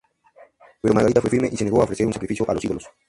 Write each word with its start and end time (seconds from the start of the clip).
Pero 0.81 0.95
Margarita 0.95 1.21
fue 1.21 1.29
firme 1.29 1.49
y 1.51 1.55
se 1.55 1.63
negó 1.63 1.79
a 1.79 1.83
ofrecer 1.83 2.07
un 2.07 2.13
sacrificio 2.13 2.43
a 2.49 2.55
los 2.55 2.65
ídolos. 2.65 2.87